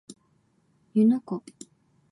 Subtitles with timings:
[0.95, 1.43] 湯ノ湖